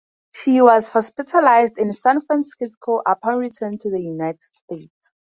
She 0.33 0.59
was 0.63 0.89
hospitalized 0.89 1.77
in 1.77 1.93
San 1.93 2.21
Francisco 2.21 3.03
upon 3.05 3.37
return 3.37 3.77
to 3.77 3.91
the 3.91 4.01
United 4.01 4.41
States. 4.41 4.95